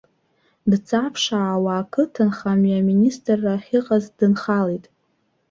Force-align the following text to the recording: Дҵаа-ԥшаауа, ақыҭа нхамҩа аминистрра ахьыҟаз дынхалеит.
Дҵаа-ԥшаауа, 0.69 1.73
ақыҭа 1.81 2.23
нхамҩа 2.29 2.77
аминистрра 2.81 3.53
ахьыҟаз 3.57 4.05
дынхалеит. 4.17 4.85